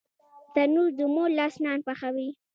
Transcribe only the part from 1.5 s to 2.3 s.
نان پخوي